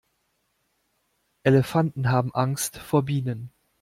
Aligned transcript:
Elefanten 1.43 2.09
haben 2.09 2.33
Angst 2.33 2.77
vor 2.79 3.03
Bienen. 3.03 3.51